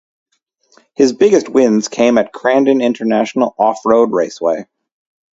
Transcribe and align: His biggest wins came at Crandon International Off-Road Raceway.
His 0.95 1.13
biggest 1.13 1.47
wins 1.47 1.87
came 1.87 2.17
at 2.17 2.33
Crandon 2.33 2.81
International 2.83 3.53
Off-Road 3.59 4.11
Raceway. 4.11 4.65